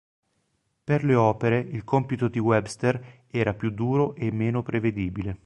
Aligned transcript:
Per 0.83 1.03
le 1.03 1.13
opere 1.13 1.59
il 1.59 1.83
compito 1.83 2.27
di 2.27 2.39
Webster 2.39 3.23
era 3.27 3.53
più 3.53 3.69
duro 3.69 4.15
e 4.15 4.31
meno 4.31 4.63
prevedibile. 4.63 5.37